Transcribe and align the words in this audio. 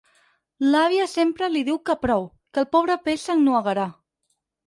L'àvia 0.67 1.05
sempre 1.11 1.49
li 1.55 1.61
diu 1.67 1.77
que 1.89 1.95
prou, 2.07 2.25
que 2.55 2.61
el 2.63 2.67
pobre 2.77 2.97
peix 3.09 3.27
s'ennuegarà. 3.29 3.87